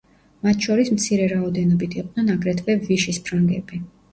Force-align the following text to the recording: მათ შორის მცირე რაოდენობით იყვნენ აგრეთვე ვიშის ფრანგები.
მათ 0.45 0.63
შორის 0.67 0.89
მცირე 0.95 1.27
რაოდენობით 1.33 1.99
იყვნენ 1.99 2.33
აგრეთვე 2.37 2.77
ვიშის 2.89 3.21
ფრანგები. 3.29 3.83